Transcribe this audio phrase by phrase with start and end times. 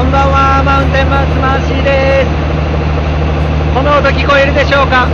[0.00, 2.32] こんばんは、マウンテンマウスマーシーです。
[3.76, 5.04] この音聞こえるでしょうか？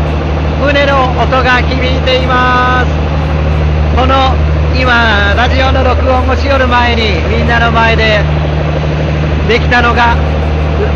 [0.62, 2.94] 船の音が響いています。
[3.98, 4.30] この
[4.78, 8.22] 今、ラジオの録音をしよる前に、みんなの前で
[9.50, 10.14] できたのが、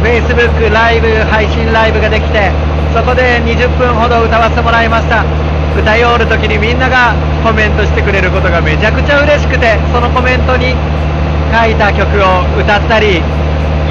[0.07, 2.54] Facebook ライブ、配信ライブができて、
[2.95, 5.27] そこで20分ほど歌わせてもらいました。
[5.75, 10.79] 歌いおる時にみんながコメントしてくれることがめちゃくちゃ嬉しくて、そのコメントに
[11.51, 13.19] 書いた曲を歌ったり、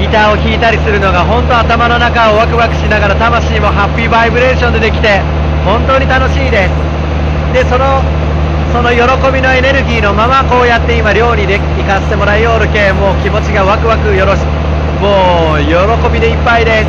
[0.00, 5.20] ギターを弾いたりするのが本当頭の中をワクワクしながら魂もハッピーバイブレーションでできて
[5.68, 6.72] 本当に楽しいです。
[7.52, 8.00] でその
[8.72, 14.40] その喜びのエネルギーのままこうやって今寮にで行かせてもらいよるけもう気持ちがワクワクよろし
[15.04, 15.76] もう喜
[16.08, 16.88] びでいっぱいで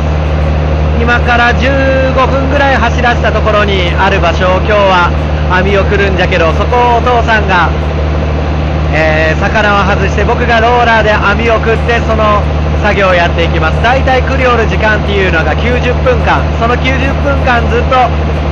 [0.96, 5.10] 今から15分ぐらい走らせたところにある場所を今日は
[5.52, 7.68] 網をくるんじゃけどそこをお父さんが、
[8.94, 12.40] えー魚を外して僕がローラーで網をくってその
[12.82, 13.80] 作業をやっていきます。
[13.82, 16.42] 大体来るよる時間っていうのが90分間。
[16.58, 17.94] その90分間ずっと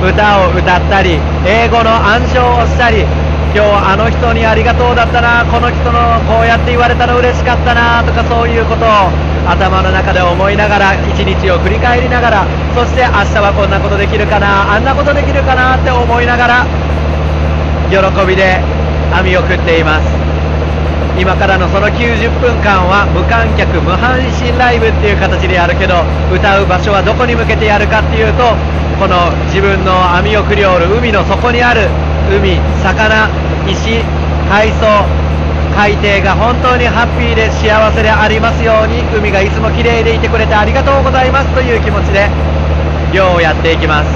[0.07, 3.03] 歌を歌ったり英語の暗唱をしたり。
[3.51, 5.43] 今日あの人にありがとうだったな。
[5.43, 9.11] この人のこうやって言われたの嬉しかったなとかそういうことを。
[9.41, 12.45] 頭の中で思いながら一日を振り返りながら。
[12.73, 14.71] そして明日はこんなことできるかな。
[14.71, 16.65] あんなことできるかなって思いながら
[17.89, 18.61] 喜びで
[19.11, 20.20] 網を食っています。
[21.19, 28.55] 今からのその90分間は無観客無配信ライブっていう形でやるけど歌う場所はどこに向けてやるかっていうと
[28.97, 31.89] この自分の網をくりおる海の底にある
[32.31, 33.27] 海魚
[33.67, 34.01] 石
[34.47, 35.03] 海藻
[35.75, 42.27] 海底が本当にハッピーで幸せでありますように海がいつも綺麗でいてくれてありがとうございますという気持ちで
[43.11, 44.11] 漁をやっていきます。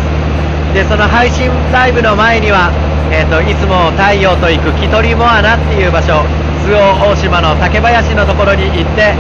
[0.76, 2.68] でその配信ライブの前には、
[3.11, 6.25] えー、といつも太陽と行く木取モアナっていう場所
[6.66, 9.14] 周防大島の竹林のところに行って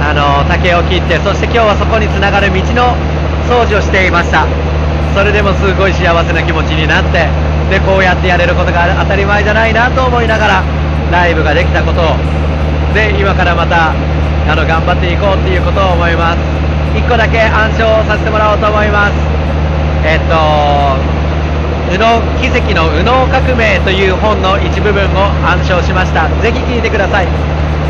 [0.00, 2.92] あの竹を切ってそして今日はそこにつながる道の
[3.48, 4.46] 掃除をしていました。
[5.14, 7.30] それでもすごい幸せな気持ちになって
[7.70, 10.64] でこうやってやれることが当たり前じゃないなと思いながら
[11.12, 12.18] ライブができたことを。
[12.92, 16.38] で今からまたあの頑張っていこうっていうことを思います。
[16.94, 19.14] 1個だけ暗唱をさせてもらおうと思います。
[20.04, 21.23] えっと
[21.90, 26.28] 右脳奇跡の右脳革命という本の一部分を暗唱しました。
[26.40, 27.26] ぜひ聞いてください。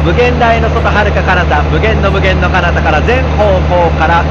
[0.05, 4.25] 無限大の外遥か彼方無限の無限の彼方から全方向から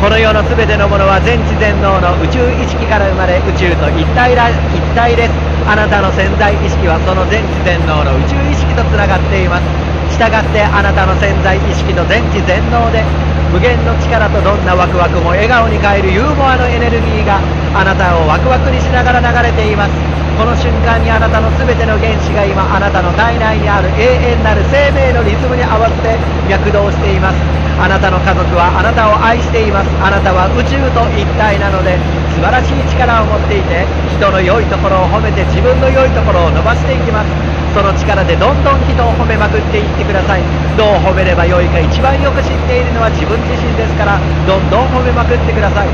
[0.00, 5.34] この世の全てのものは全知全能の宇宙意識から生まれ宇宙と一体ら一体です。
[5.66, 9.66] あなたの潜在意識はその全知全能の宇宙意識とつながっています。
[10.10, 13.04] したがってあなたの潜在意識と全知全能で
[13.52, 17.38] 無限の力とどんなワクワクも笑顔に変えるユーモアのエネルギーが
[17.74, 19.92] あなたをワクワクにしながら流れています。
[20.36, 26.16] この瞬間にあなたの全ての原子が今あなたの体内にある永遠なる生命のリズムに合わせて
[26.48, 27.36] 躍動しています。
[27.80, 29.88] あなたの家族はあなたを愛しています。
[30.00, 31.96] あなたは宇宙と一体なので
[32.36, 33.84] 素晴らしい力を持っていて
[34.16, 37.28] 人の良いところを褒めて自分の良いところを伸ばしていきます。
[37.72, 40.44] その力でどんどん人を褒めまくっていってください。
[40.76, 45.88] どう褒めればよいか一番よく知っているのは自分自身ですからどんどん褒めまくってください。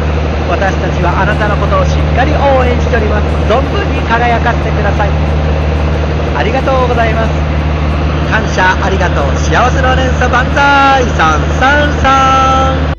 [0.49, 5.11] 私たちはあなたのことをしっかり応援しております存分に輝かせてください
[6.37, 7.33] ありがとうございます
[8.31, 12.99] 感謝ありがとう幸せの連鎖万歳さんさんさん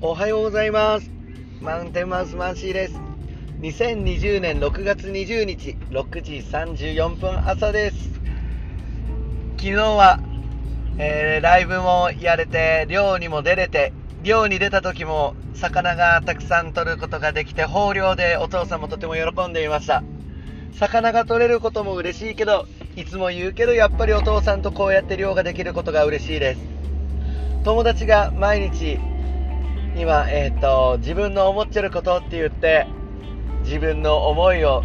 [0.00, 1.10] おはようございます
[1.60, 3.00] マウンテンマウスマンシーです
[3.60, 8.14] 2020年6月20日6時34分朝です
[9.64, 10.20] 昨日は、
[10.98, 20.04] えーライブもやれて漁にも出れて漁に出た時も魚がたくさん取ることができて豊漁でお父さんもとても喜んでいました。
[20.74, 26.60] 魚が取れることも嬉しいけどいつも言うけどやっぱりお父さんとこうやって漁ができることが嬉しいです。
[27.64, 28.98] 友達が毎日
[29.96, 32.86] 今、えー、と自分の思ってることって言って
[33.62, 34.84] 自分の思いを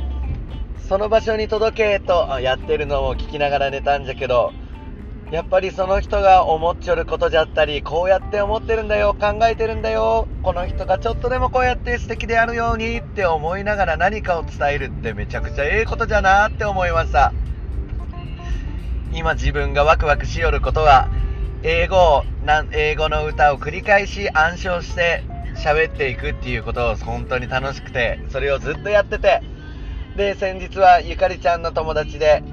[0.88, 4.54] その場所に届けとやってるのを聞きながら寝たんじゃけど
[5.32, 10.28] やっぱりその人が思っちょることじゃったりこうやって思ってるんだよ考えてるんだよ。
[10.42, 17.32] この人がちょっとでもこうやって素敵であるようにって思いながら何かを伝えるってめちゃくちゃええことじゃなって思いました。
[19.12, 21.10] 今自分がワクワクしよることは
[21.62, 22.24] 英語を
[22.72, 25.24] 英語の歌を繰り返し暗唱して
[25.56, 29.44] 喋っていくっていうことを本当に楽しくてそれをずっとやってて。
[30.16, 32.44] で先日はゆかりちゃんの友達で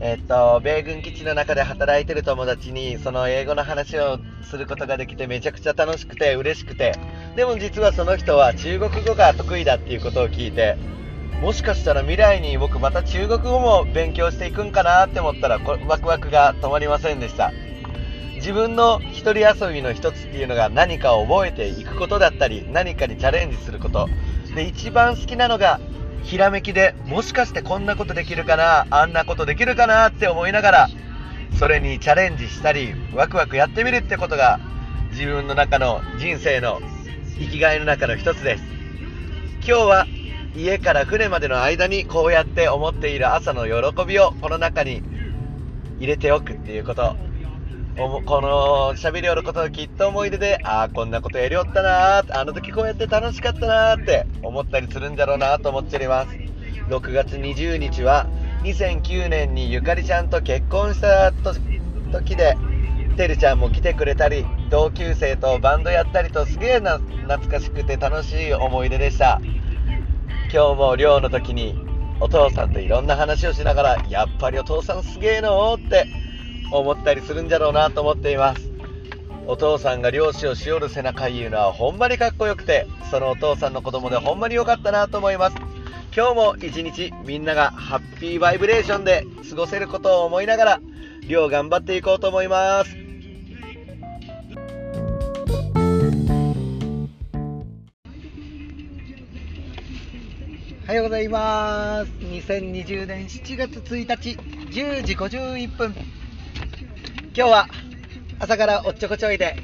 [0.00, 6.94] えっと、米軍基地の中で働いてる友達に、その英語の話をすることができてめちゃくちゃ楽しくて嬉しくて、
[7.34, 10.76] でも実はその人は中国語が得意だっていうことを聞いて、
[11.42, 17.52] もしかしたら未来に僕また中国語も勉強していくんかなって思ったら、ワクワクが止まりませんでした。
[18.36, 24.08] 自分の一人遊びの一つっていうのが何かを覚えていくことだったり、何かにチャレンジすること。
[24.54, 25.80] で、一番好きなのが
[26.22, 28.86] ひらめきでもしかしてこんなことできるかな？
[28.90, 30.90] あんなことできるかなって思いながら
[31.58, 34.60] それにチャレンジしたりワクワクやってみるってことが
[35.10, 36.80] 自分の中の人生の
[37.38, 38.64] 生きがいの中の一つです。
[39.66, 40.06] 今日は
[40.54, 45.02] 家から船までの間にこうやって思っている朝の喜びをこの中に
[45.98, 47.27] 入れておくっていうこと。
[47.98, 56.36] この喋りおることがきっと思い出で、ああ、こんなことやりおったなーあの時こうやって楽しかったなーって思ったりするんだろうなと思っております。
[56.88, 58.28] 6月20日は
[58.62, 61.32] 2009年にゆかりちゃんと結婚した
[62.12, 62.56] 時で、
[63.16, 69.40] てるちゃんも来てくれたり、同級生とバンドやったりとすげえな懐かしくて楽しい思い出でした。
[70.52, 71.74] 今日も寮の時に
[72.20, 76.06] お父さんといろんな話をしながら、やっぱりお父さんすげえのって
[76.70, 78.68] 思ったりするんじゃろうなと思っています
[79.46, 85.56] お父さんが漁師をしおる背中言うのはほんまにかっこよくてそのお父さんの子供でほんまに良かったなと思います
[86.14, 90.80] 今日も一日みんながハッピーバイブレーションで過ごせることを思いながら
[91.26, 93.08] 漁頑張っていこうと思います
[100.88, 102.10] おはようございます。
[102.20, 104.38] 2020年7月1日
[104.70, 105.94] 10時51分。
[107.38, 107.68] 今日は
[108.40, 109.54] 朝からおっちょこちょいで、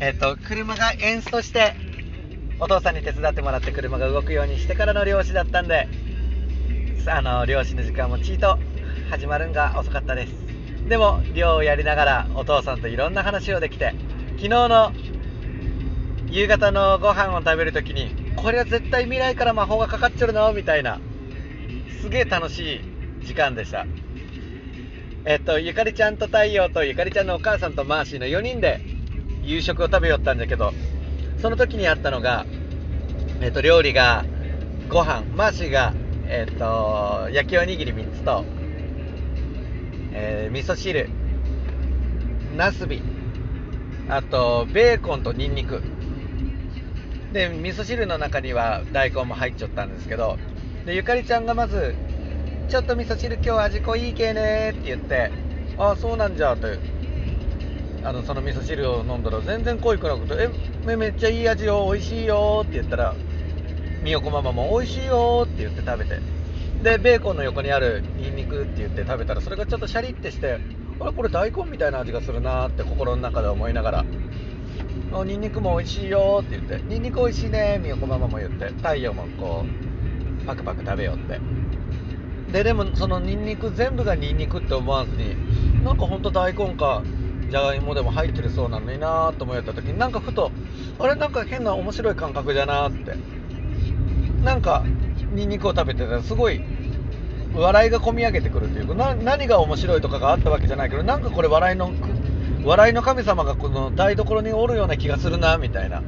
[0.00, 1.72] えっ、ー、と、車がエンストして、
[2.58, 5.86] お父さんに手伝ってもらって車が動くようにしてからの漁師だったんで、
[7.06, 8.58] あの、漁師の時間もちいと
[9.08, 10.32] 始まるんが遅かったです。
[10.88, 13.94] でも、漁をやりながらお父さんといろんな話をできて、
[14.30, 14.92] 昨日の
[16.26, 20.98] 夕方のご飯を食べるときに、これは絶対未来から魔法がかかっちゃうのみたいな、
[22.00, 22.80] すげえ楽し
[23.20, 23.86] い時間でした。
[25.24, 28.80] えっと、ゆかりちゃんと太陽とゆかりちゃんのお母さんとマーシーの4人で
[29.44, 30.72] 夕食を食べよったんだけど、
[31.40, 32.44] その時にあったのが、
[33.40, 34.24] えっと、料理が
[34.88, 35.94] ご飯、マーシーが、
[36.26, 38.44] えっと、焼きおにぎり3つと、
[40.12, 41.08] えー、味噌汁、
[42.56, 43.00] なすび、
[44.08, 45.82] あと、ベーコンとニンニク。
[47.32, 50.36] で、味噌汁の中には大根も入っちゃったんですけど、
[50.84, 51.94] で、ゆかりちゃんがまず、
[52.68, 55.30] ちょっと味噌汁今日味濃いけねって言って、
[55.76, 56.78] ああ、そうなんじゃって、
[58.02, 60.50] あの、その味噌汁を飲んだら全然濃いくなくて、
[60.86, 63.16] え、めっちゃいい味よ、美味しいよって言ったら、
[64.02, 66.20] みよこママも美味しいよって言って食べて、
[66.82, 70.60] で、ベーコンの横にあるニンニクって言って食べたら、それがちょっとシャリってして、
[71.00, 74.06] あれこれ大根みたいな味がするなって心の中で思いながら、
[75.12, 79.64] あニンニクも美味しいよって言って、ニンニク美味しいねみよこママも言って、太陽もこ
[80.42, 81.40] う、パクパク食べよって。
[82.52, 85.34] ででもそのニンニク全部がニンニクって思わずに
[85.84, 87.02] なんかほんと大根か
[87.50, 90.52] じゃがいもでも入ってるそうなのになと思った時になんかふと
[90.98, 93.16] あれなんか変な面白い感覚じゃなって。
[94.42, 94.84] なんか
[95.32, 96.60] ニンニクを食べてたらすごい
[97.54, 101.92] 笑いがこみ上げてくるというか何が面白いとかがあったわけじゃないけどなんかこれ笑いの
[102.64, 106.02] 笑いの神様がこの台所におるような気がするなみたいな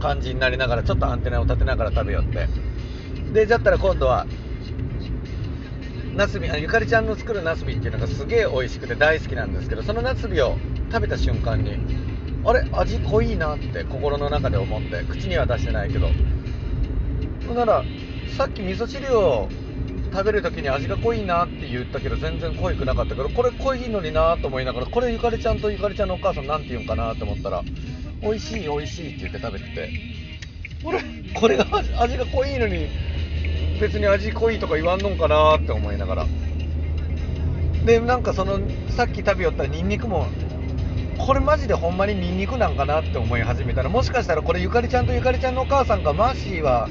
[0.00, 2.48] 感じになりながらちょっとアンテナを立てながら食べよって。
[3.32, 4.26] でじゃったら今度は
[6.14, 10.56] ナスビゆかりちゃんの作るナスビっていうのがすげえ美味しくて大好きなんですけどそのナスビを
[10.90, 11.78] 食べた瞬間に
[12.44, 12.64] あれ？
[12.72, 16.08] 味濃いなって心の中で思って口には出してないけど。
[17.46, 17.84] ほんなら
[18.36, 19.48] さっき味噌汁を
[20.12, 27.62] 食べる時に味が濃いなって言ったけど全然濃いくなかったけどこれ濃いのになと思いながらこれゆかりちゃんとゆかりちゃんのお母さん何て言うんかなと思ったら
[28.22, 29.90] 美味しい美味しいって言って食べてて。
[30.84, 31.02] これ？
[31.34, 31.66] これが
[31.98, 32.88] 味が濃いのに
[33.80, 36.26] 別に味濃いとか言わんのかなって思いながら。
[37.84, 38.60] でなんかその
[38.90, 40.26] さっき食べよったニンニクも
[41.16, 46.90] これマジでほんまにニンニクなんかなって思い始めたらもしかしたらこれゆかりちゃんとゆかりちゃんのお母さんかマーシーは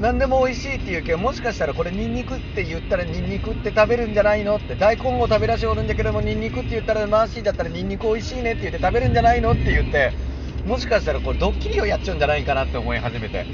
[0.00, 4.56] 何でも美味しいって言うけどもしかしたらこれニンニクって言ったらニンニクって食べるんじゃないの？
[4.56, 9.52] って大根を食べらしおるんだけどもニンニクって言ったらマーシーだったらニンニク美味しいねって言って食べるんじゃないの？
[9.52, 10.12] って言って
[10.64, 13.46] もしかしたらこれドッキリをやっちゃうんじゃないかなって思い始めて。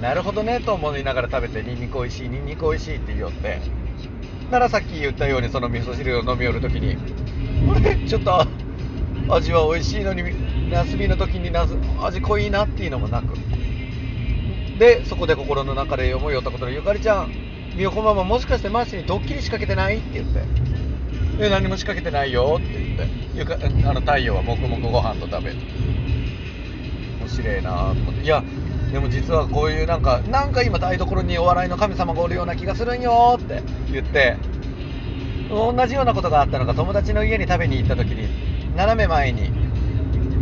[0.00, 3.60] なるほどねと思いながら食べてニンニク美味しいニンニク美味しいって言おって。
[4.50, 6.96] ならさっき言ったようにその味噌汁を飲み寄るときに
[7.70, 7.96] あれ？
[7.96, 8.46] ちょっと
[9.28, 10.22] 味は美味しいのに
[10.70, 11.66] ナスビの時にな
[12.00, 13.34] 味濃いなっていうのもなく。
[14.78, 17.32] でそこで心の中で思いよったことでゆかりちゃん
[17.74, 19.98] みよこママもしかしてマーシーにドッキリ仕掛けてない？
[19.98, 20.40] って言って
[21.44, 23.06] 「え何も仕掛けてないよ」って言って。
[23.34, 25.56] ゆかあの太陽は黙々ご飯と食べる。
[27.20, 28.24] 面白いなと思って。
[28.24, 28.42] いや
[28.92, 34.36] でも実はこういうなんかなんか今台所にお笑いの神様がおるような気がするんよって言って
[35.50, 38.28] 同じようなことがあったのが友達の家に食べに行った時に
[38.76, 39.50] 斜め前に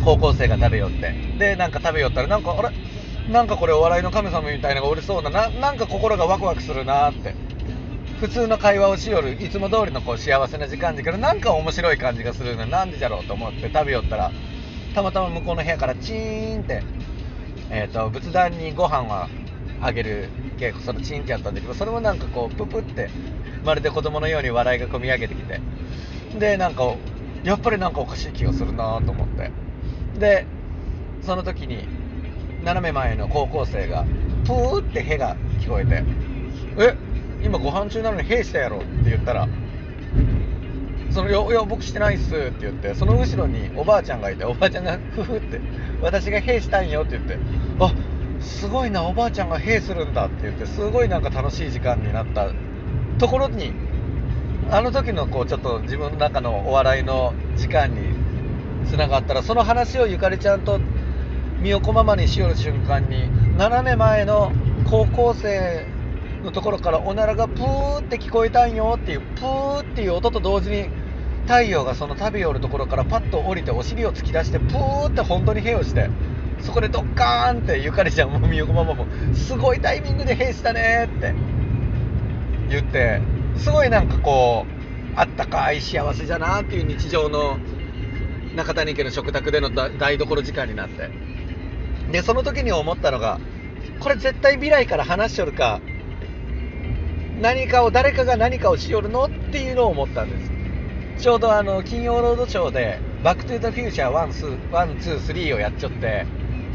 [0.04, 2.70] 高校生が食べよってでなんか食べよったらなんかあれ
[3.32, 7.34] なんかこれお笑いの神様みたいなのがおりそうななんか心がワクワクするなって
[8.20, 14.32] 普通の会話をしよるいつも通りのこう幸せな時間だけどなんか面白い感じがするのなんでじゃろうと思って食べよったら
[14.94, 16.82] たまたま向こうの部屋からチーンって、
[17.70, 19.28] えーと、仏壇にご飯は
[19.80, 23.10] あげる稽古そのチーンってやったんだけどそれもなんかこうププって
[23.64, 25.60] まるで子供のように笑いがこみ上げてきて。
[26.38, 26.94] でなんか
[27.44, 29.50] やっぱりなんかおかしい気がするなと思って。
[30.18, 30.46] で
[31.22, 31.88] その時に
[32.64, 34.04] 斜め前の高校生が
[34.44, 36.04] プーってへが聞こえて
[36.78, 36.94] 「え
[37.42, 39.48] 今ご飯中なのに兵したやろって言ったら
[41.16, 45.58] そのいや僕してないっすって言ってその後ろにおばあちゃんがいておばあちゃんがふふって
[46.02, 47.38] 私が兵したいよって言って
[47.80, 47.90] あ
[48.38, 52.50] すごいなおばあちゃんが兵するんだって言ってすごいなんか楽しい時間になった。
[53.18, 53.72] ところに
[54.70, 58.14] あの時のこうちょっと自分の中のお笑いの時間に
[58.86, 60.78] つながったらその話をゆかりちゃんと
[61.60, 64.52] みよこママにしよる瞬間に斜め前の
[64.90, 65.86] 高校生
[66.44, 71.05] のところからおならがプーって聞こえたんよっていうプーっていう音と同時に
[71.46, 76.10] 太陽がその食べよるところからパッと降りてお尻を突き出してプーって本当に兵をして
[76.60, 81.34] そこでドッカーンってゆかりちゃんもみよこママもすごいタイミングで兵したねって
[82.68, 83.20] 言って
[83.56, 87.58] すごいなんかこうあったかい幸せじゃなっていう日常の
[88.54, 91.10] 中谷家の食卓での台所時間になって。
[92.10, 93.40] でその時に思ったのが
[94.00, 95.80] これ絶対未来から話しよるか
[97.40, 100.55] 何かを誰かが何かをしよるのっていうのを思ったんです。
[101.18, 106.26] ちょうどあの金曜ロードショーで「バック・トゥ・ザ・フューチャー1、2、3」をやっちゃって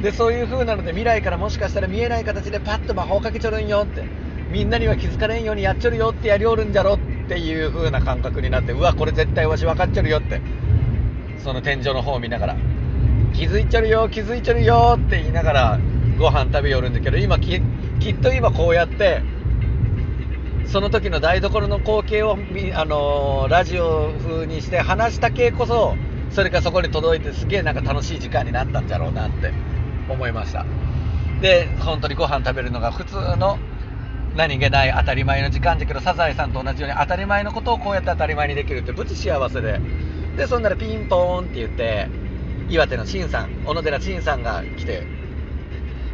[0.01, 4.03] でそういう風なので未来からもしかしたら見えない形でパッと魔法かけちょるんよって
[4.49, 10.41] みんなには気づかれんようにやっちょるよってやりおるんじゃろっていう風な感覚になってうわこれ絶対わし分かっちょるよって
[11.37, 12.55] その天井の方を見ながら
[13.33, 15.79] 気づいちょるよ気づいちょるよって言いながら
[16.17, 17.61] ご飯食べよるんだけど今きっ
[18.17, 19.21] と今こうやって
[20.71, 22.37] その時の台所の光景を、
[22.75, 25.95] あの、ラジオ風にして話した系こそ
[26.31, 29.51] それがそこに届いてすげえなんか楽しい時間になったんじゃろうなって
[30.07, 30.65] 思いました。
[31.41, 33.59] で本当にご飯食べるのが普通の
[34.37, 39.81] 何気ない当たり前の時間だけどサザエさんと同じように当たり前のことをこうやって当たり前にできるってぶち幸せで。
[40.37, 42.07] でそんならピンポーンって言って
[42.69, 45.03] 岩手の陳さん小野寺陳さんが来て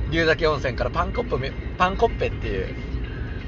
[0.10, 2.97] 龍崎温泉からパンコッペパンコッペっていう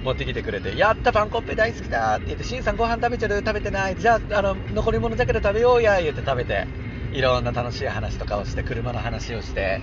[0.02, 3.38] 持ってきてくれて、やったパンコッペ大好きだって言って、しんさんご飯食べちゃる？
[3.38, 6.68] 食べてないじゃあ、あの、残り物だけで食べようや言って食べて、
[7.12, 9.82] いろんな楽しい話とかをして、車の話をして、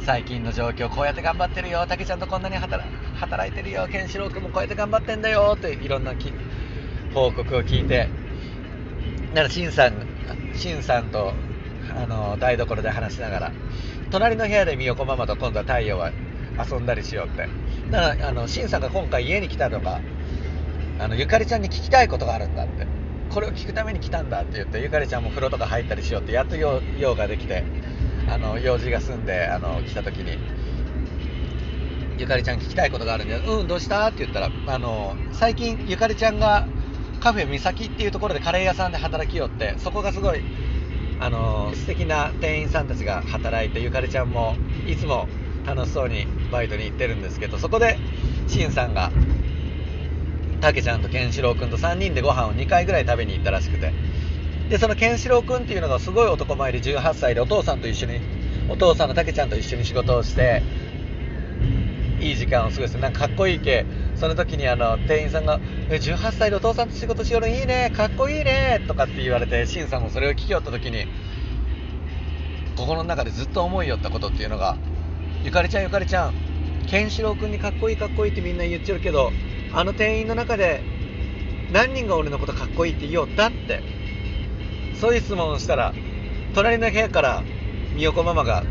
[0.00, 6.14] 最近の状況、こうやって頑張ってるよ、たけちゃんとこんなに働いてるよ、ケンシロウ君もこうやって頑張ってんだよ、っていろんな
[7.12, 8.08] 報告を聞いて、
[9.30, 10.06] だから、しんさん、
[10.54, 11.34] しんさんと、
[11.94, 13.52] あの、台所で話しながら、
[14.10, 16.12] 隣の部屋でみよこママと今度は太陽は
[16.58, 17.48] 遊んだりしようって。
[17.90, 20.00] だから、あの、しんさんが今回家に来たのが、
[20.98, 22.86] あの、ゆかりちゃんに聞きたいことがあるんだって。
[23.30, 27.64] これを聞くために来たんだって言って、ゆかりちゃんも風呂とか入ったりしようって、やっと用ができて、
[28.28, 30.38] あの、用事が済んで、あの、来た時に、
[32.16, 34.06] ゆかりちゃん聞きたいことがあるんで、うん、どうした？
[34.06, 36.68] って言ったら、あの、最近、ゆかりちゃんが
[37.20, 40.44] カフェ三崎っていうところでカレー屋さんで働きよって、そこがすごい、
[41.18, 45.28] あの、素敵な店員さんたちが働いて、ゆかりちゃんもいつも
[45.64, 47.98] 楽しそうにバイトに行ってるんですけど、そこで、
[48.46, 49.10] しんさんが、
[50.60, 53.92] たけちゃんとケンシロウ君と3人でご飯を2回ぐらい食べに行ったらしくて、
[54.68, 58.20] で、そのケンシロウ君っていうのがすごい男前で18歳でお父さんと一緒に、
[58.68, 60.62] お父さんのたけちゃんと一緒に仕事をして、
[62.20, 63.84] いい時間を過ごして、なんかかっこいいけ、
[64.16, 71.06] その時にあの、店員さんが、え、18歳でお父さんと仕事しよるいいね、かっこいいね、とかって言われて、しんさんもそれを聞きよった時に、
[72.76, 74.78] 心の中でずっと思いよったことっていうのが、
[75.44, 76.34] ゆかりちゃんゆかりちゃん。
[76.86, 79.34] ケンシロウ君にかっこいいかっこいいってみんな言っちゃうけど
[79.70, 80.82] あの店員の中で
[81.70, 83.82] 何人が俺のことかっこいいって言おうだって。
[84.94, 85.94] そういう質問をしたら
[86.54, 87.44] 隣の部屋から
[87.92, 88.64] みよこママが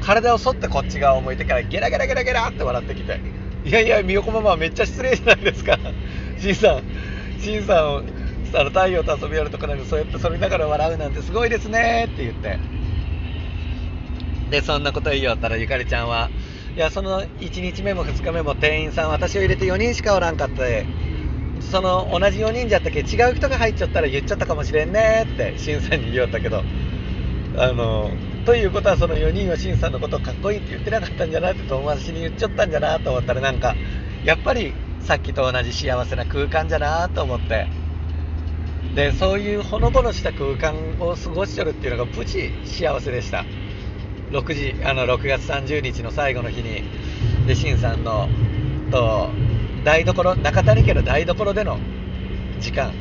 [0.00, 3.20] 体を反ってこっち側を向いてからゲラゲラゲラゲラって笑ってきて
[3.64, 5.78] いやいやみよこママはめっちゃ失礼じゃないですか。
[6.40, 6.82] しんさん
[7.40, 8.02] しんさんを
[8.52, 12.58] あの太陽と遊びやるとこなんでそうやってそれながら笑うなんてすごいですねって言って。
[14.50, 16.30] で、そんなこと言いよったら、ゆかりちゃんは、
[16.76, 20.86] いや、その1日目も2日目も店員さん、私を入れて4人しかおらんかったで、
[21.60, 26.64] その同じ4人じゃったっけ違う人が入っちゃったら言っちゃったかもしれんねってしんさんに言おったけど
[27.56, 28.10] あの
[28.44, 33.76] ということはその4人はしんさんのことをかっこいいって言ってなかったんじゃなって友達に言っちゃったんじゃなと思ったらなんか
[34.24, 37.66] やっぱりさっきと同じ幸せな空間じゃなと思って
[38.94, 43.44] でそういうほのぼのした空間を過ごしとるっていうのがプチ幸せでした。
[44.30, 46.82] 6時あの6月30日の最後の日に
[47.46, 48.28] でしんさんの
[48.90, 49.30] と
[49.84, 51.78] 台所中谷家の台所での
[52.60, 52.92] 時間。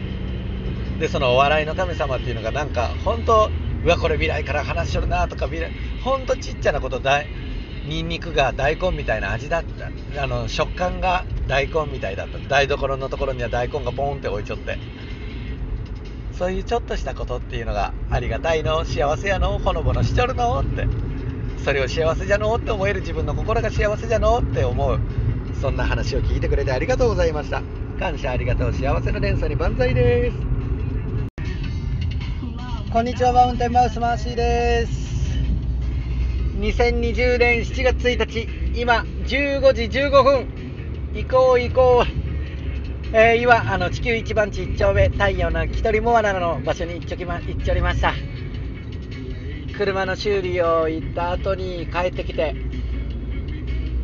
[1.00, 3.52] でそのお笑いの神様っていうのがなんか本当
[3.86, 7.24] うわこれ未来から話しとるなとか未来ほんとちっちゃなことだ
[7.86, 10.22] ニンニクが大根みたいな味だった。
[10.22, 12.38] あの食感が大根みたいだった。
[12.40, 14.78] 台所のところには大根がポンって置いちょって。
[16.34, 18.84] そういうちょっとしたことっていうのがありがたいの。
[18.84, 19.58] 幸せやの。
[19.58, 20.60] ほのぼのしちょるの。
[20.60, 20.86] って。
[21.64, 25.00] それを幸せじゃのって思える自分の心が幸せじゃのって思う。
[25.62, 27.62] そんな話を聞いてくれてありがとうございました。
[28.00, 30.38] 感謝ありがとう幸せの連鎖に万歳です。
[32.92, 35.08] こんにちはマウンテンマウスマーシーです。
[36.60, 38.48] 2020年7月1日
[38.80, 40.48] 今15時15分。
[41.14, 48.14] 行こう行こう、えー、今あの地球一番地1丁目太陽の一人モアナの場所に行っちょきま行っちょりました。
[49.78, 52.56] 車の修理を行った後に帰ってきて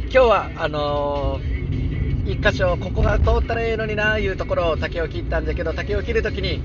[0.03, 6.61] 今日はあのー、一箇所ここが通ったらええのにないうところを竹を切ったんだけど竹を切るときに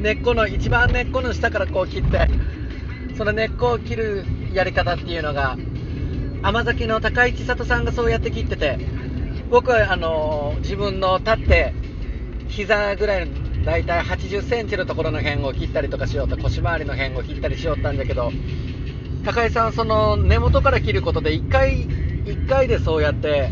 [0.00, 2.30] 根っこの一番根っこの下からこう切って
[3.18, 4.24] その根っこを切る
[4.54, 5.58] やり方っていうのが
[6.42, 8.78] 甘崎の高市里さんがそうやって切ってて
[9.50, 11.74] 僕はあの自分の立って
[12.48, 18.32] 膝ぐらいの大体80センチのところの辺を切ったりとかしようと腰回りの辺を切ったりしよったんだけど
[19.24, 23.50] 高井さんその根元から切ることで1回1回でそうやって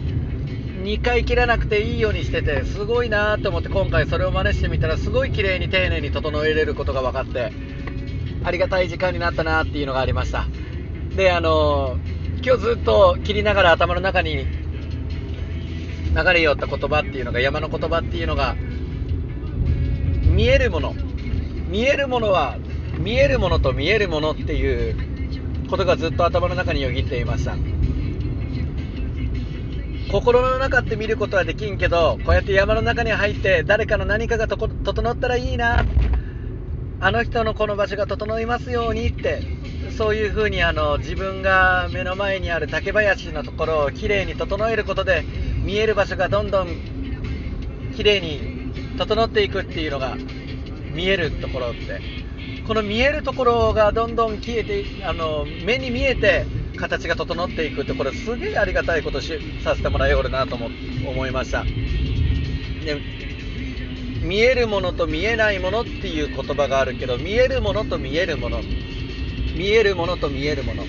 [0.83, 7.53] 2回切らなくていいようにしててすごいなと思って今回それを真似してみたらすごい綺麗に丁寧に整えれることが分かって
[8.45, 10.47] ありがたい時間になったなっていうのがありました。
[11.17, 11.99] であの
[12.43, 14.47] 今日ずっと切りながら頭の中に
[16.14, 18.57] 流れよった言葉っていうのが山の言葉っていうのが
[20.38, 20.94] 見えるもの。
[21.68, 22.57] 見えるものは
[22.96, 24.94] 見えるものと見えるものっていう
[25.68, 27.57] ことがずっと頭の中によぎっていました。
[30.12, 35.85] 心の中って見ることはできんけどこうやって山の中に入って誰かの何かが整ったらいいな。
[37.01, 39.42] あの人のこの場所が整いますようにって
[39.96, 45.24] そういう風にあの自分が目の前にある竹林のところをきれいに整えることで
[45.64, 46.68] 見える場所がどんどん
[47.96, 48.58] きれいに
[48.99, 50.17] 整っていくっていうのが
[50.93, 52.19] 見えるところって。
[52.67, 56.45] この見えるところがどんどん消えてあの目に見えて
[56.77, 60.69] 形が整っていくってこれすげえありがたいことしさせてもらえよるなと思
[61.09, 61.65] 思いました。
[61.65, 63.01] で
[64.23, 68.61] 見えるものと見えないものっていう言葉があるけど見えるものと見えるもの。
[69.57, 70.85] 見えるものと見えるもの。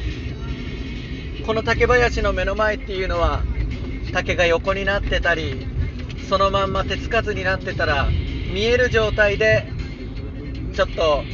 [1.46, 3.42] この竹林の目の前っていうのは
[4.12, 5.66] 竹が横になってたり
[6.28, 8.10] そのまんま手つかずになってたら
[8.52, 9.72] 見える状態で
[10.74, 11.26] ちょっと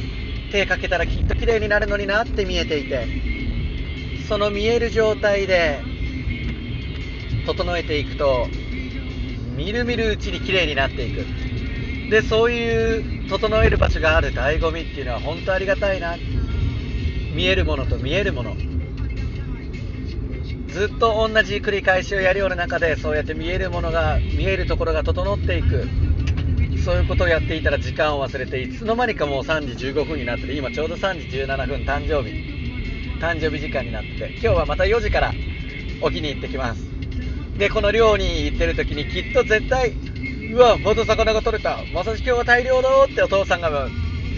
[0.50, 3.06] 手かけたらきっと綺麗になるのになって見えていて
[4.28, 5.82] その見える状態で
[7.44, 8.48] 整えていくと
[9.56, 11.26] みるみるうちに綺麗になっていく。
[12.10, 16.16] でそういう整える場所がある醍醐味っていうのは本当ありがたいな。
[17.34, 18.56] 見えるものと見えるもの。
[20.76, 25.88] ずっと同じ繰り返しをやるような中でそうやって見えるものが見えるところが整っていく。
[26.84, 32.36] そういうことをやっていたら時間を忘れていつの間にかもう3時15分になってて今ちょうど3時17分誕生日。
[33.18, 35.32] 誕生日時間になってて今日はまた4時から
[36.02, 36.82] 沖に行ってきます。
[37.56, 39.94] でこの漁に行ってる時にきっと絶対
[40.52, 41.78] うわまた魚が取れた。
[41.94, 43.88] まさし今日は大量だってお父さんが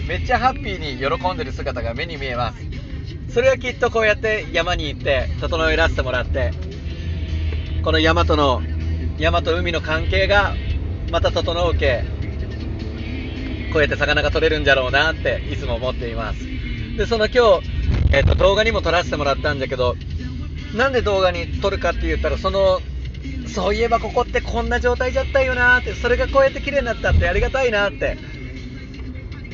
[0.07, 2.68] めっちゃハッピーに喜んでる姿が目に見えます。
[3.29, 6.51] それはきっとこうやって山に行って整えらせてもらって
[7.83, 8.61] この山との
[9.17, 10.55] 山と海の関係が
[11.11, 12.03] また整うけ
[13.71, 16.39] こうやって魚が取れるんじゃろうなっていつも思っています
[16.97, 17.79] でその今日
[18.11, 19.95] えっ、ー、と、動画にも撮らせてもらったんだけど、
[20.75, 22.79] なんで動画に撮るかって言ったら、その、
[23.47, 28.17] そういえばここってこんな状態じゃったよなって、それがこうやって綺麗になったってありがたいなって。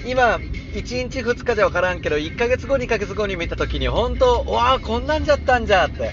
[0.06, 0.40] 今、
[0.80, 6.12] 1日2日じゃ分からんけど、1ヶ月後、2ヶ月後に見た時に、本当う、わあ、こんなんじゃったんじゃって。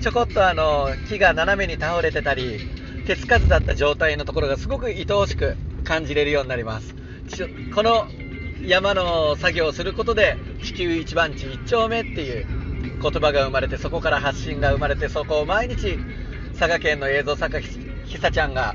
[0.00, 2.58] ちょこっとあの、木が斜めに倒れてたり、
[3.06, 6.94] 手つかずだった状態のところがすごく愛おしく感じれるようになります。
[7.74, 8.06] この
[8.66, 12.46] 山の作業をすることで地球一番地一丁目っていう
[13.00, 15.98] 言葉が生まれてそこから発信が生まれてそこを毎日
[16.58, 17.62] 佐賀県の映像作家
[18.04, 18.74] ひさちゃんが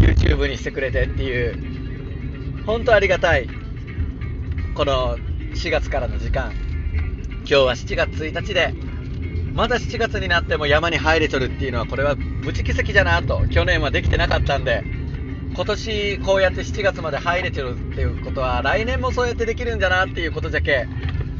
[0.00, 1.54] YouTube にしてくれてっていう、
[2.64, 3.48] 本当ありがたい、
[4.78, 5.18] この
[5.56, 6.52] 4月からの時間。
[7.38, 8.72] 今日は7月1日で、
[9.52, 14.84] まだ7月になっても山に入れとるっていうのは、これは無事奇跡じゃなと、去年はできてなかったんで、
[15.56, 20.86] 今年こうやって7月まで入れてるっていうことは、来年もそうやってできるんじゃなっていうことじゃけ、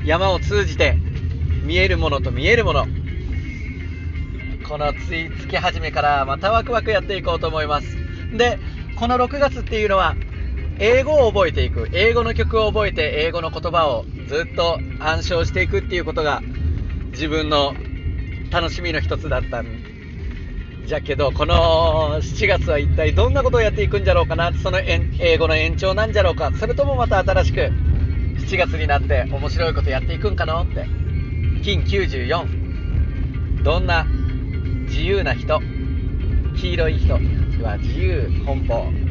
[0.04, 0.98] 山を通じて
[1.64, 2.86] 見えるものと見えるもの、
[4.68, 7.96] このつい月始めからまたワクワクやっていこうと思います。
[8.36, 8.58] で、
[8.96, 10.16] この6月っていうのは、
[10.80, 16.42] 英語を覚えていく、英語の曲を覚えて、英語の言葉をずっと暗唱していくっていうことが、
[17.12, 17.74] 自分の
[18.52, 19.66] 楽しみの一つだったん
[20.86, 27.72] じゃけど、この7月は一体どんなことをやっていくんじゃろうかな、その英語の延長なんじゃろうか、それともまた新しく
[28.46, 30.86] 7月になって面白いことやっていくんかなって。
[31.62, 32.46] 金94。
[33.64, 34.06] どんな
[34.86, 35.60] 自由な人、
[36.54, 37.14] 黄色い人
[37.64, 39.07] は自由奔放。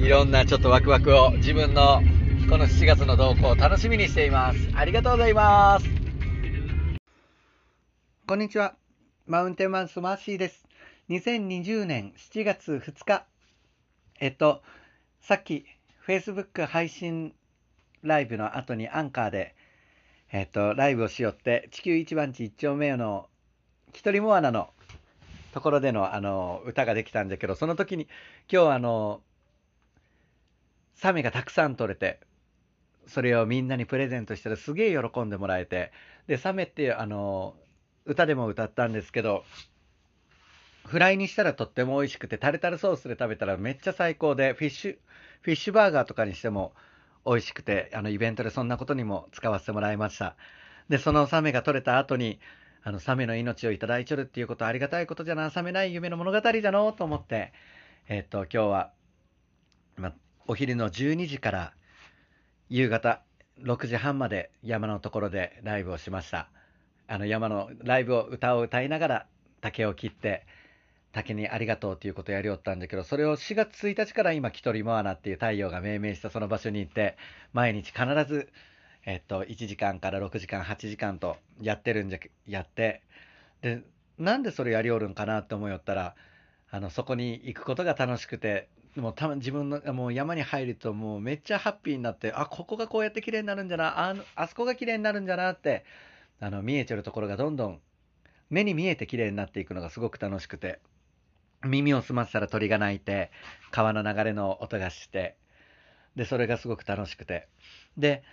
[0.00, 2.00] いろんなちょっとワクワクを自分の
[2.48, 4.58] この7月の動向を楽しみにしています。
[4.74, 5.86] ありがとうございます。
[8.26, 8.74] こんにちは。
[9.26, 10.66] マウンテンマンスマーシーです。
[11.10, 13.26] 2020年7月2日。
[14.20, 14.62] えっと、
[15.20, 15.66] さっき
[16.06, 17.34] Facebook 配信
[18.02, 19.54] ライブの後にアンカーで、
[20.32, 23.28] えっと、ライブをしよって、地球一番地一丁目の
[23.92, 24.70] 一人モアナの
[25.52, 28.08] ところでのあの歌ができたんだけど、その時に
[28.50, 29.20] 今日あの、
[31.00, 32.20] サメがたくさん取れて、
[33.06, 35.92] それをみんなにプレゼントしたらすげえ喜んでもらえて、
[36.26, 37.56] で、サメってあの、
[38.04, 39.44] 歌でも歌ったんですけど、
[40.84, 44.96] フライにしたらとっても美味しくて、タルタルソースで食べたらめっちゃ最高で、フィッシュ、
[45.40, 46.74] フィッシュバーガーとかにしても
[47.24, 50.36] 美味しくて、あのイベントでそんなことにも使わせてもらいました。
[50.90, 52.40] で、そのサメが取れた後に、
[52.82, 57.54] あの、サメの命をいただいちょるっていうことはありがたいことじゃな、サメない夢の物語じゃのと思って、
[58.06, 58.92] えっと、今日は、
[59.96, 60.12] ま、
[60.50, 61.72] お昼の12時から
[62.68, 63.22] 夕方
[63.62, 66.48] 6時半まで山のところでライブをしました。
[67.06, 69.26] あの山のライブを歌を歌いながら
[69.60, 70.44] 竹を切って、
[71.12, 77.16] 竹にありがとうっていうことをやりおったんだけど、それを4月1日から今、キトリモアナっていう太陽が命名したその場所に行って、
[77.52, 78.48] 毎日必ず、
[79.06, 83.02] えっと、1時間から6時間、8時間とやってるんじゃ、やって、
[83.62, 83.84] で、
[84.18, 86.16] なんでそれやりおるんかなって思いよったら、
[86.72, 95.84] あの、そこに行くことが楽しくて、もうた自分の、もう山に入るともうめっちゃハッピーになって、あ、ここがこうやって綺麗になるんじゃな、あの、あそこが綺麗になるんじゃなって、
[96.40, 97.80] あの、見えてるところがどんどん
[98.50, 100.80] 目に見えて綺麗になっていくのがすごく楽しくて、
[101.62, 103.30] 耳を澄ませたら鳥が鳴いて、
[103.70, 105.36] 川の流れの音がして、
[106.16, 107.46] で、それがすごく楽しくて。
[107.96, 108.24] で、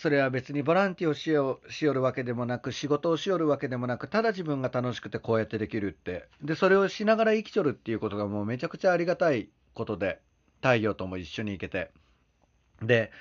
[0.00, 6.26] それは別にボランティアをしよしよるわけでもなく、仕事をしよるわけでもなく、ただ自分が楽しくてこうやってできるって。
[6.42, 10.18] で、それをしながら生きちょるっていうことがもうめちゃくちゃありがたいことで、
[10.62, 11.90] 太陽とも一緒に行けて。
[12.80, 13.12] で、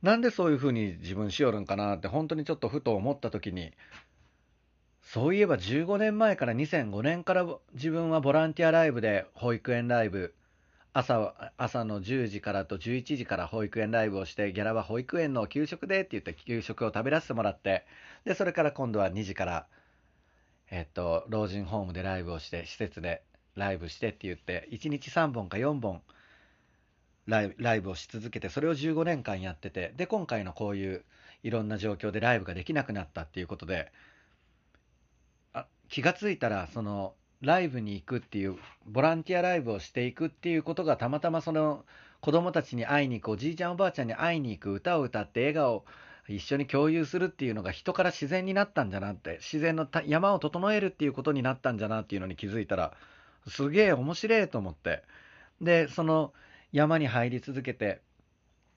[0.00, 3.72] なんでそういうふうに自分しよるんかなって本当にちょっとふと思った時に、
[5.02, 10.36] そういえば15年前から2005年から自分はボランティアライブで保育園ライブ、
[10.92, 17.86] 朝朝の10時からと11時から保育園ライブをして、ギャラは保育園の給食でって言って給食を食べらせてもらって、
[18.24, 19.66] で、それから今度は2時から、
[20.70, 23.22] えっと、老人ホームでライブをして、施設で
[23.54, 26.02] ライブしてって言って、1日3本か4本
[27.26, 31.04] ライブライブをし続けて、それを15年間やってて、で、今回のこういう
[31.44, 33.92] いろんな状況でライブができなくなったっていうことで、
[35.52, 41.84] あ気がついたら、その、ライブに行くっていう、ボランティアライブをしていくっていうことがたまたまその
[42.20, 45.84] 子供たちに会いに行く、おじいちゃんおばあちゃんに会いに行く、歌を歌って笑顔を
[46.28, 52.92] 一緒に共有するっていうのが人から自然になったんじゃなって、自然の山を整えるっていうことになったんじゃなっていうのに気づいたら、
[53.48, 55.02] すげえ面白いと思って。
[55.60, 56.32] で、その
[56.72, 58.00] 山に入り続けて、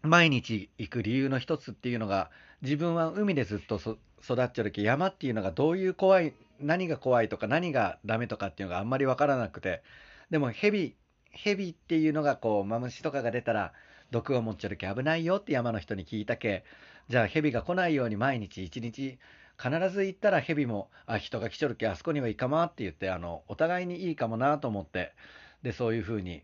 [0.01, 3.97] 毎日行く理由の一つっていうのが、自分は海でずっと育
[4.41, 9.83] っちゃるけ山っていうのがどういう怖い、何が怖いとか何がダメとかっていうのがあんまりわからなくて、
[10.29, 10.95] でもヘビ、
[11.31, 13.73] ヘビっていうのがこう、マムシとかが出たら
[14.11, 16.63] 毒を持っちゃるけ危ないよって山の人に聞いたけ、
[17.09, 19.19] じゃあヘビが来ないように毎日一日
[19.61, 25.13] 必ず行ったらヘビも、あ、人が来ちょるけあそこにはいいかまって言って、あの、お互いにいいかもなと思って、
[25.61, 26.43] で、そういうふうに、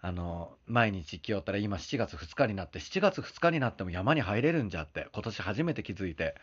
[0.00, 6.34] あの、毎日来よったら今7月2日になって、7月2日になっても山に入れるんじゃって、今年初めて気づいて、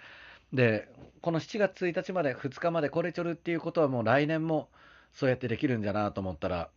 [0.54, 0.88] で、
[1.22, 4.70] この7月1日まで、2日まで来れちょるっていうことはもう来年も
[5.14, 6.70] そうやってできるんじゃなと思ったら、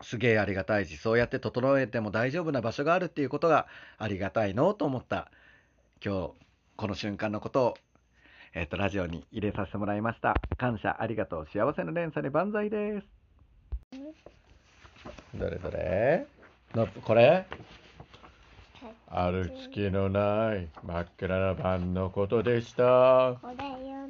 [0.00, 3.66] すげえありがたいし、そうやって整えても大丈夫な場所があるっていうことが
[3.98, 5.30] ありがたいのと思った、
[6.04, 6.32] 今日、
[6.76, 7.74] この瞬間のことを、
[8.54, 10.34] えっ、と、ラジオに入れさせてもらいました。
[10.58, 13.06] 感謝、ありがとう、幸せの連鎖に万歳です。
[15.34, 16.26] どれどれ
[16.74, 17.46] のこれ？
[19.08, 23.38] ある月のない真っ暗な晩のことでした。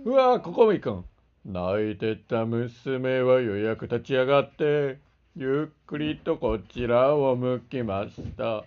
[0.04, 1.04] うわここも行くん。
[1.44, 4.98] 泣いてた娘はようやく立ち上がって、
[5.36, 8.64] ゆっくりとこちらを向きました。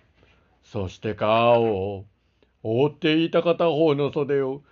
[0.62, 2.04] そして顔を
[2.62, 4.62] 覆っていた片方の袖を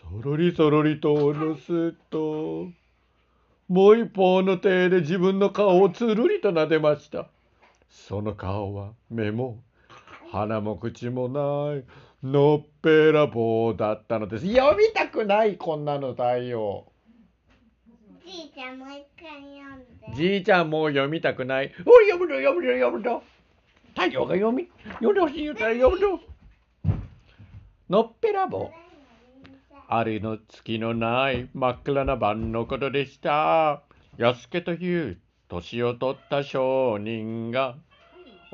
[0.00, 2.68] そろりそろりと下ろすと、
[3.68, 7.26] もう一方の手で自分の顔をつるりと撫でました。
[7.90, 9.58] その顔は目も
[10.32, 11.84] 鼻も口もない
[12.22, 14.46] のっぺらぼうだったのです。
[14.46, 16.86] 読みたくないこんなの太陽。
[18.24, 20.16] じいちゃんもう一回読んで。
[20.16, 21.70] じいちゃんもう読みたくない。
[21.84, 23.22] おい読むの読むの読むの。
[23.94, 26.20] 太陽が読み読んでほしい言うたら読むの。
[27.90, 28.70] のっぺらぼう。
[29.86, 33.82] あるの月のない真っ暗な晩のことでした。
[34.16, 37.76] 安家という年を取った商人が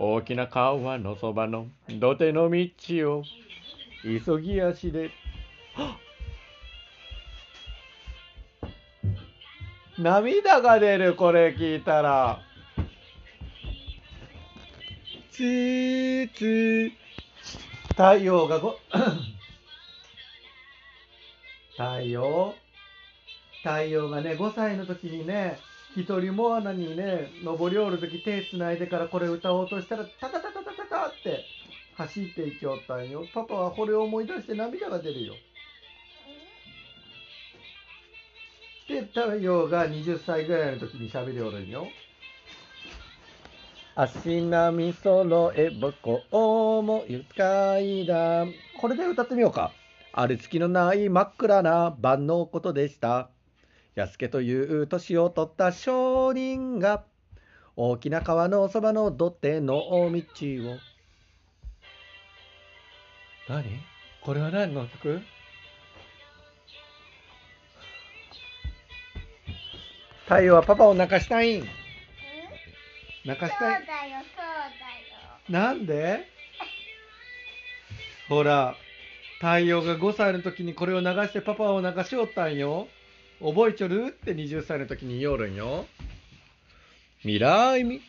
[0.01, 3.25] 大きな川のそばの土手の道を
[4.05, 5.11] 急ぎ足で。
[9.99, 12.41] 涙が出るこれ聞いたら。
[15.33, 16.93] つーつー。
[17.89, 18.79] 太陽がご
[21.73, 22.55] 太陽。
[23.65, 25.59] 太陽がね5歳の時にね
[25.99, 31.45] 一人モアナにね登り降る時手つないでからこれ歌おうとしたらタタタタタタタって
[31.97, 33.25] 走っていきおったんよ。
[33.35, 35.35] パパはこれを思い出して涙が出るよ。
[38.89, 41.89] で太陽が20歳ぐらいの時に喋りおるんよ。
[43.97, 46.23] 足並み揃えぼこ
[46.79, 48.47] うも愉快だ。
[48.81, 49.73] これで歌ってみようか。
[50.13, 53.31] ある月のない真っ暗な晩のことでした。
[54.01, 57.03] 安家という年を取った商人が
[57.75, 60.11] 大きな川のそばの土手の道を。
[63.49, 63.65] 何？
[64.23, 65.21] これは何の曲？
[70.25, 71.59] 太陽はパパを泣かしたい。
[71.59, 71.65] ん
[73.25, 73.87] 泣かそうしたい？
[73.87, 74.45] だよ、そう
[75.49, 75.73] だよ。
[75.73, 76.25] なんで？
[78.29, 78.75] ほら
[79.41, 82.89] 太陽が5歳の時にこれを流してパパを泣かしおったんよ
[83.40, 84.07] 覚えちょる？
[84.09, 85.87] って20歳の時に言おるんよ。
[87.20, 88.01] 未来み。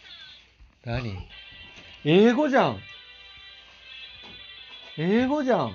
[0.85, 1.17] 何？
[2.03, 2.79] 英語じゃん。
[4.97, 5.73] 英語じゃん。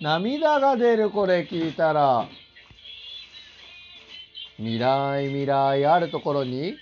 [0.00, 2.28] 涙が出るこれ聞いたら。
[4.58, 6.76] 未来未来あるところに？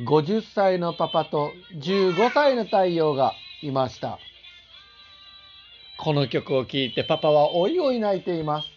[0.00, 3.32] 50歳のパパと15歳の太陽が
[3.62, 4.20] いました。
[5.98, 8.68] この曲を聴いてパパはおいおい泣いています。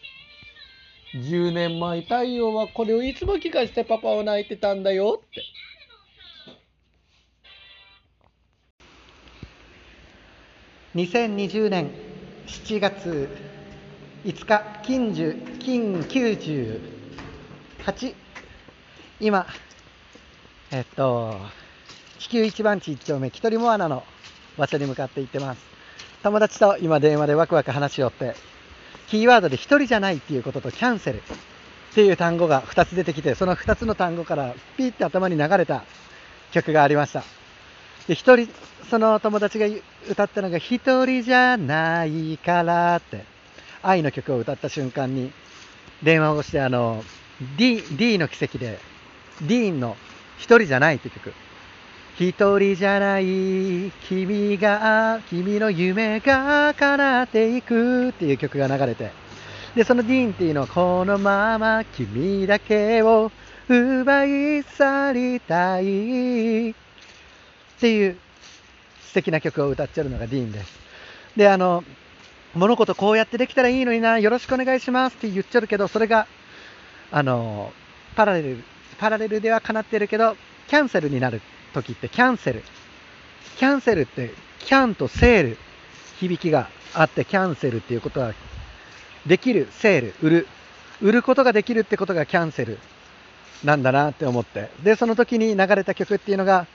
[1.14, 5.44] 10年前太陽はこれをいつも聞かせてパパを泣いてたんだよって。
[10.96, 11.92] 2020年
[12.48, 13.30] 7月
[14.26, 16.80] 5日金十金98
[19.20, 19.46] 今
[20.72, 21.36] えっと
[22.18, 24.06] 地球一番地一丁目木取モアナの
[24.58, 25.62] 場所に向かって行ってます。
[26.24, 28.36] 友達と今電話でワクワク話しよって
[29.08, 31.22] キーワードで一人じゃないっていうこととキャンセルっ
[31.94, 35.84] ていう単語が2つ出てきてその2つの単語からピッて頭に流れた
[36.52, 37.24] 曲がありました。
[38.08, 38.48] で一人
[38.90, 39.68] その友達が
[40.10, 43.26] 歌ったのが「一人じゃないから」って
[43.84, 45.34] 愛の曲を歌った瞬間に
[46.02, 47.04] 電話をしてあの
[47.58, 48.80] D, D の奇跡で
[49.42, 49.98] ディーンの
[50.42, 51.34] 「一人じゃない」って曲
[52.20, 59.12] 一人じゃない君が君の夢が叶っていくっていう曲が流れて
[59.76, 63.32] でそのディーンっていうのはこのまま君だけを
[63.70, 66.74] 奪い去りたいっ
[67.80, 68.18] ていう
[69.12, 70.80] 素敵な曲を歌っちゃうのがディーンです。
[71.36, 71.84] で、あの、
[72.54, 76.28] 物事こうやってできたらいいのにな、よろしくお願いしますって言っちゃうけど、それが、
[77.12, 77.72] あの、
[78.16, 78.64] パラレル、
[79.02, 80.38] パラレルでは叶ってるけど、
[80.68, 81.42] キャンセルになる
[81.74, 82.62] 時ってキャンセル。
[83.58, 85.58] キャンセルって、キャンとセール、
[86.20, 88.36] 響きがあって、キャンセルっていうことは、
[89.26, 90.48] できる、セール、売る。
[91.02, 92.78] 売ることができるってことがキャンセル
[93.64, 94.70] なんだなって思って。
[94.84, 96.68] で、その時に流れた曲っていうのが、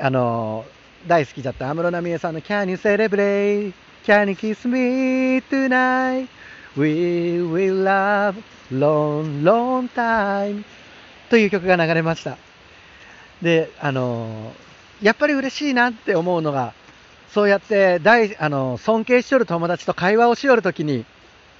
[0.00, 0.64] あの
[1.08, 3.72] 大好きだった安室奈美恵さんの Can you celebrate?
[4.04, 6.28] Can you kiss me tonight?
[6.76, 8.36] We will love
[8.70, 10.64] long, long time
[11.28, 12.36] という曲が流れました。
[13.42, 14.52] で、あの
[15.02, 16.72] やっぱり嬉しいなって思うのが、
[17.30, 21.04] そうやって大あの尊敬しよる友達と会話をしよるときに、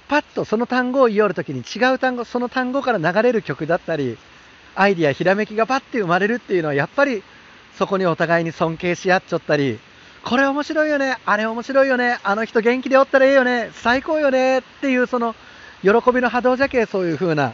[0.07, 4.17] パッとその単語を言いよるときに違う単語、その単語から流れる曲だったり、
[4.75, 7.23] アイディア、ひらめきがパッて生まれるっていうのは、やっぱり
[7.77, 9.79] そこにお互いに尊敬し合っちゃったり、
[10.23, 15.35] これ面白いよね、あれ面白いよね、あの人元気でおったらええよね、最高よねっていうその
[15.83, 17.53] 喜びの波動じゃけ、そういう風な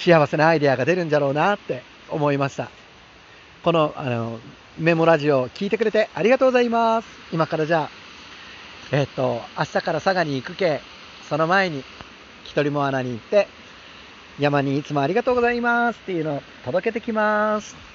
[0.00, 2.70] 幸せなアイデアが出るんじゃろうなって思いました。
[3.62, 4.40] このあの
[4.78, 7.08] メモラジオ聞いてくれてありがとうございます。
[7.32, 10.80] 今からじゃあ、えっと、明日から佐賀に行くけ、
[11.28, 11.84] その前に、
[12.44, 13.46] 一人も穴に行って、
[14.38, 17.89] 山にいつもありがとうございますっていうのを届けてきます。